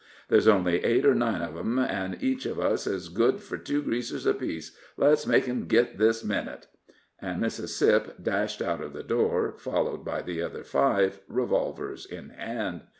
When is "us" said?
2.59-2.87